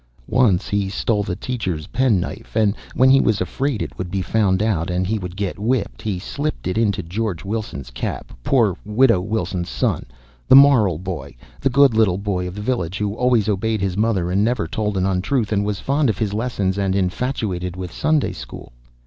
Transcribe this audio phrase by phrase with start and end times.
[0.25, 4.63] Once he stole the teacher's penknife, and, when he was afraid it would be found
[4.63, 9.21] out and he would get whipped, he slipped it into George Wilson's cap poor Widow
[9.21, 10.07] Wilson's son,
[10.47, 14.31] the moral boy, the good little boy of the village, who always obeyed his mother,
[14.31, 18.33] and never told an untruth, and was fond of his lessons, and infatuated with Sunday
[18.33, 18.71] school.